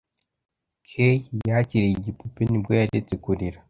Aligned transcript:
Kay 0.87 1.15
yakiriye 1.49 1.95
igipupe 1.97 2.41
ni 2.47 2.57
bwo 2.61 2.71
yaretse 2.79 3.13
kurira. 3.23 3.57